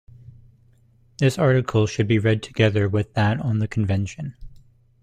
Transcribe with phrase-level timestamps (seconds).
[1.19, 4.33] This article should be read together with that on the Convention.